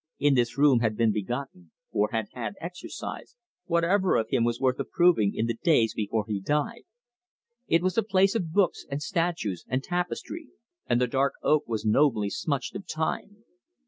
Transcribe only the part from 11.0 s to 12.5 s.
dark oak was nobly